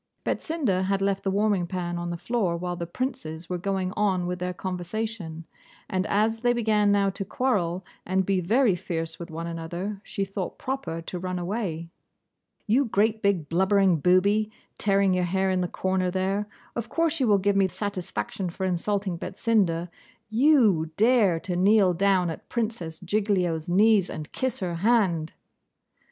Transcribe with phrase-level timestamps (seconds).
[0.25, 4.25] Betsinda had left the warming pan on the floor while the princes were going on
[4.25, 5.45] with their conversation,
[5.87, 10.25] and as they began now to quarrel and be very fierce with one another, she
[10.25, 11.87] thought proper to run away.
[12.65, 17.27] 'You great big blubbering booby, tearing your hair in the corner there; of course you
[17.27, 19.87] will give me satisfaction for insulting Betsinda.
[20.31, 25.33] YOU dare to kneel down at Princess Giglio's knees and kiss her hand!